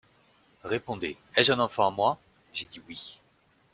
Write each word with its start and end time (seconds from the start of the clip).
Répondez: 0.63 1.15
Ai-je 1.35 1.51
un 1.53 1.59
enfant 1.59 1.85
à 1.85 1.91
moi?» 1.91 2.17
J'ai 2.53 2.65
dit 2.65 2.81
oui. 2.87 3.19